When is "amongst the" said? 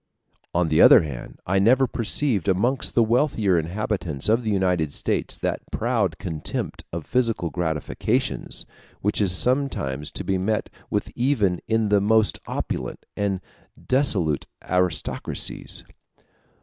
2.47-3.03